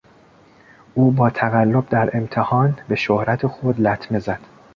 او 0.93 1.11
با 1.11 1.29
تقلب 1.29 1.89
در 1.89 2.09
امتحان 2.17 2.79
به 2.87 2.95
شهرت 2.95 3.47
خود 3.47 3.81
لطمه 3.81 4.19
زد. 4.19 4.39